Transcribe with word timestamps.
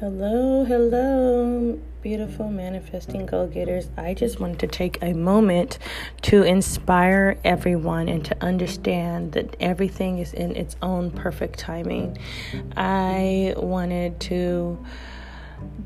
Hello, 0.00 0.64
hello, 0.64 1.76
beautiful 2.02 2.48
manifesting 2.48 3.26
goal 3.26 3.48
getters. 3.48 3.90
I 3.96 4.14
just 4.14 4.38
wanted 4.38 4.60
to 4.60 4.68
take 4.68 4.96
a 5.02 5.12
moment 5.12 5.80
to 6.22 6.44
inspire 6.44 7.36
everyone 7.42 8.08
and 8.08 8.24
to 8.26 8.40
understand 8.40 9.32
that 9.32 9.56
everything 9.58 10.20
is 10.20 10.32
in 10.32 10.54
its 10.54 10.76
own 10.82 11.10
perfect 11.10 11.58
timing. 11.58 12.16
I 12.76 13.54
wanted 13.56 14.20
to 14.20 14.78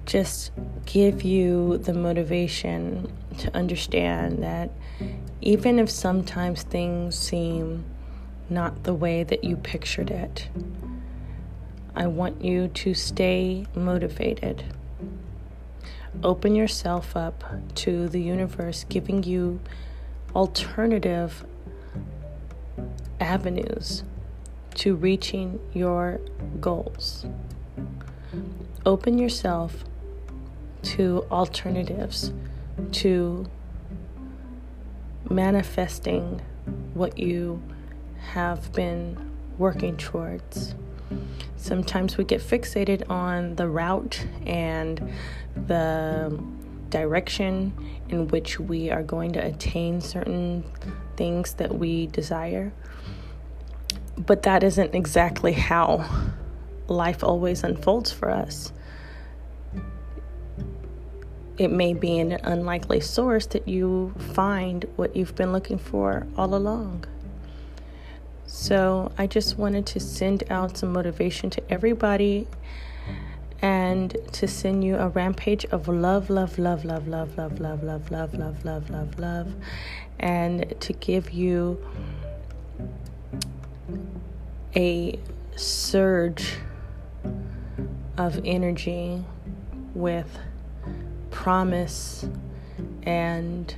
just 0.04 0.50
give 0.84 1.22
you 1.22 1.78
the 1.78 1.94
motivation 1.94 3.10
to 3.38 3.56
understand 3.56 4.42
that 4.42 4.72
even 5.40 5.78
if 5.78 5.88
sometimes 5.88 6.64
things 6.64 7.18
seem 7.18 7.86
not 8.50 8.82
the 8.82 8.92
way 8.92 9.22
that 9.22 9.42
you 9.42 9.56
pictured 9.56 10.10
it, 10.10 10.50
I 11.94 12.06
want 12.06 12.42
you 12.42 12.68
to 12.68 12.94
stay 12.94 13.66
motivated. 13.74 14.64
Open 16.22 16.54
yourself 16.54 17.16
up 17.16 17.44
to 17.76 18.08
the 18.08 18.20
universe 18.20 18.84
giving 18.88 19.22
you 19.22 19.60
alternative 20.34 21.44
avenues 23.20 24.04
to 24.74 24.94
reaching 24.94 25.60
your 25.72 26.20
goals. 26.60 27.26
Open 28.86 29.18
yourself 29.18 29.84
to 30.82 31.26
alternatives 31.30 32.32
to 32.92 33.46
manifesting 35.28 36.40
what 36.94 37.18
you 37.18 37.62
have 38.32 38.72
been 38.72 39.30
working 39.58 39.96
towards. 39.96 40.74
Sometimes 41.56 42.16
we 42.16 42.24
get 42.24 42.40
fixated 42.40 43.08
on 43.08 43.56
the 43.56 43.68
route 43.68 44.26
and 44.46 45.12
the 45.66 46.38
direction 46.90 47.72
in 48.08 48.28
which 48.28 48.60
we 48.60 48.90
are 48.90 49.02
going 49.02 49.32
to 49.32 49.44
attain 49.44 50.00
certain 50.00 50.64
things 51.16 51.54
that 51.54 51.78
we 51.78 52.06
desire. 52.08 52.72
But 54.16 54.42
that 54.42 54.62
isn't 54.62 54.94
exactly 54.94 55.52
how 55.52 56.04
life 56.88 57.24
always 57.24 57.64
unfolds 57.64 58.12
for 58.12 58.30
us. 58.30 58.72
It 61.58 61.70
may 61.70 61.94
be 61.94 62.18
an 62.18 62.32
unlikely 62.32 63.00
source 63.00 63.46
that 63.46 63.68
you 63.68 64.14
find 64.18 64.84
what 64.96 65.14
you've 65.14 65.34
been 65.34 65.52
looking 65.52 65.78
for 65.78 66.26
all 66.36 66.54
along. 66.54 67.04
So 68.54 69.10
I 69.16 69.26
just 69.26 69.56
wanted 69.56 69.86
to 69.86 69.98
send 69.98 70.44
out 70.50 70.76
some 70.76 70.92
motivation 70.92 71.48
to 71.50 71.72
everybody 71.72 72.46
and 73.62 74.14
to 74.32 74.46
send 74.46 74.84
you 74.84 74.96
a 74.98 75.08
rampage 75.08 75.64
of 75.72 75.88
love, 75.88 76.28
love, 76.28 76.58
love, 76.58 76.84
love, 76.84 77.08
love, 77.08 77.32
love, 77.38 77.58
love, 77.58 77.82
love, 77.82 78.10
love, 78.10 78.34
love, 78.34 78.64
love, 78.64 78.90
love, 78.90 79.18
love, 79.18 79.54
and 80.20 80.78
to 80.80 80.92
give 80.92 81.30
you 81.30 81.82
a 84.76 85.18
surge 85.56 86.58
of 88.18 88.38
energy 88.44 89.24
with 89.94 90.38
promise 91.30 92.28
and 93.02 93.74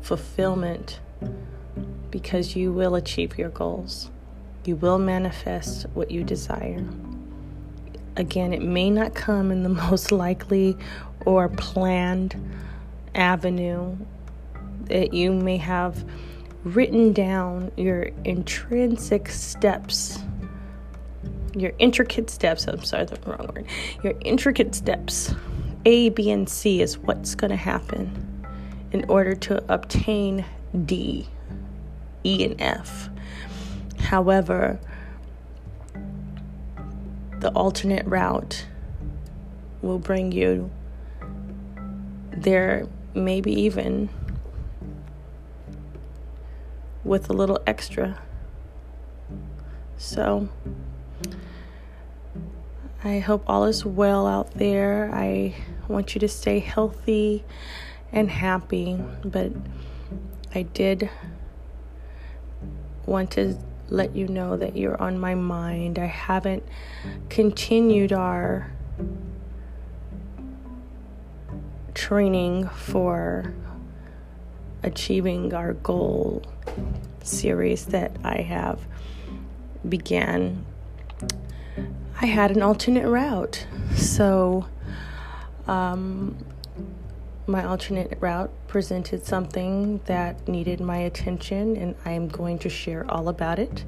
fulfillment 0.00 0.98
because 2.10 2.54
you 2.54 2.72
will 2.72 2.94
achieve 2.94 3.38
your 3.38 3.48
goals. 3.50 4.10
You 4.64 4.76
will 4.76 4.98
manifest 4.98 5.86
what 5.94 6.10
you 6.10 6.22
desire. 6.24 6.84
Again, 8.16 8.52
it 8.52 8.62
may 8.62 8.90
not 8.90 9.14
come 9.14 9.50
in 9.50 9.62
the 9.62 9.68
most 9.90 10.12
likely 10.12 10.76
or 11.24 11.48
planned 11.48 12.36
avenue 13.14 13.96
that 14.84 15.14
you 15.14 15.32
may 15.32 15.56
have 15.56 16.04
written 16.64 17.12
down 17.12 17.72
your 17.76 18.10
intrinsic 18.24 19.28
steps, 19.28 20.18
your 21.54 21.72
intricate 21.78 22.30
steps. 22.30 22.66
I'm 22.66 22.84
sorry, 22.84 23.06
the 23.06 23.18
wrong 23.26 23.50
word. 23.54 23.66
Your 24.02 24.14
intricate 24.20 24.74
steps. 24.74 25.34
A, 25.84 26.10
B, 26.10 26.30
and 26.30 26.48
C 26.48 26.80
is 26.80 26.98
what's 26.98 27.34
going 27.34 27.50
to 27.50 27.56
happen 27.56 28.46
in 28.92 29.04
order 29.08 29.34
to 29.34 29.64
obtain 29.72 30.44
D, 30.86 31.26
E 32.24 32.44
and 32.44 32.60
F. 32.60 33.08
However, 33.98 34.78
the 37.40 37.50
alternate 37.50 38.06
route 38.06 38.66
will 39.80 39.98
bring 39.98 40.32
you 40.32 40.70
there, 42.30 42.86
maybe 43.14 43.52
even 43.52 44.08
with 47.04 47.28
a 47.28 47.32
little 47.32 47.60
extra. 47.66 48.20
So, 49.96 50.48
I 53.04 53.18
hope 53.18 53.42
all 53.46 53.64
is 53.64 53.84
well 53.84 54.26
out 54.26 54.52
there. 54.54 55.10
I 55.12 55.54
want 55.88 56.14
you 56.14 56.20
to 56.20 56.28
stay 56.28 56.60
healthy 56.60 57.44
and 58.12 58.30
happy, 58.30 58.98
but 59.24 59.52
I 60.54 60.62
did 60.62 61.10
want 63.06 63.30
to 63.32 63.58
let 63.88 64.16
you 64.16 64.26
know 64.28 64.56
that 64.56 64.76
you're 64.76 65.00
on 65.00 65.18
my 65.18 65.34
mind. 65.34 65.98
I 65.98 66.06
haven't 66.06 66.62
continued 67.28 68.12
our 68.12 68.72
training 71.94 72.68
for 72.68 73.52
achieving 74.82 75.52
our 75.54 75.74
goal 75.74 76.42
series 77.22 77.86
that 77.86 78.12
I 78.24 78.40
have 78.42 78.80
began. 79.88 80.64
I 82.20 82.26
had 82.26 82.50
an 82.50 82.62
alternate 82.62 83.08
route. 83.08 83.66
So 83.96 84.66
um, 85.66 86.36
my 87.46 87.64
alternate 87.64 88.16
route 88.20 88.50
presented 88.68 89.26
something 89.26 90.00
that 90.06 90.46
needed 90.46 90.80
my 90.80 90.98
attention, 90.98 91.76
and 91.76 91.94
I 92.04 92.12
am 92.12 92.28
going 92.28 92.58
to 92.60 92.68
share 92.68 93.04
all 93.10 93.28
about 93.28 93.58
it 93.58 93.84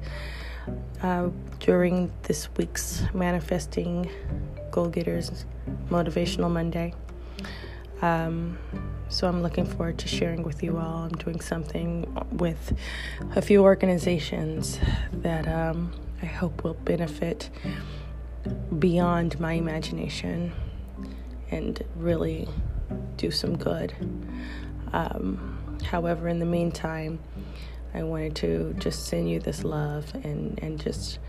uh, 1.01 1.29
during 1.59 2.11
this 2.23 2.49
week's 2.57 3.03
Manifesting 3.13 4.09
Goal 4.71 4.89
Getters 4.89 5.45
Motivational 5.89 6.51
Monday. 6.51 6.93
Um, 8.01 8.57
so 9.07 9.27
I'm 9.27 9.41
looking 9.41 9.65
forward 9.65 9.97
to 9.99 10.07
sharing 10.07 10.43
with 10.43 10.61
you 10.61 10.77
all. 10.77 11.03
I'm 11.03 11.17
doing 11.17 11.39
something 11.39 12.13
with 12.31 12.73
a 13.35 13.41
few 13.41 13.63
organizations 13.63 14.79
that 15.13 15.47
um, 15.47 15.93
I 16.21 16.25
hope 16.25 16.63
will 16.63 16.73
benefit 16.73 17.49
beyond 18.77 19.39
my 19.39 19.53
imagination 19.53 20.51
and 21.51 21.81
really 21.95 22.47
do 23.17 23.31
some 23.31 23.57
good. 23.57 23.93
Um, 24.93 25.77
however, 25.83 26.27
in 26.27 26.39
the 26.39 26.45
meantime, 26.45 27.19
I 27.93 28.03
wanted 28.03 28.35
to 28.37 28.75
just 28.77 29.05
send 29.05 29.29
you 29.29 29.39
this 29.39 29.63
love 29.63 30.13
and, 30.23 30.59
and 30.61 30.79
just 30.79 31.19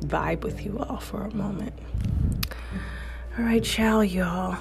vibe 0.00 0.42
with 0.42 0.64
you 0.64 0.78
all 0.78 0.98
for 0.98 1.22
a 1.22 1.34
moment. 1.34 1.74
All 3.38 3.44
right, 3.44 3.62
ciao, 3.62 4.00
y'all. 4.00 4.56